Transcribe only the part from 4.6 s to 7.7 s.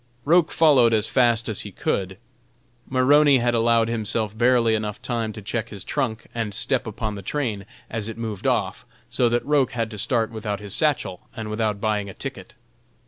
enough time to check his trunk and step upon the train